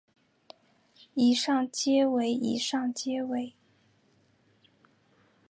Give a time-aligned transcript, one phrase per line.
[1.13, 3.53] 以上皆为以上皆为